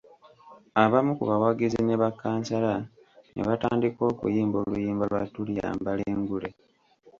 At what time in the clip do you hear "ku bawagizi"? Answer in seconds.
1.17-1.79